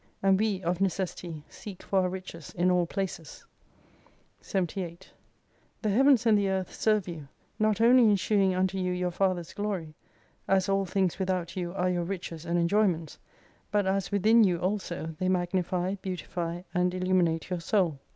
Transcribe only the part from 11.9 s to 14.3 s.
your riches and enjoyments, but as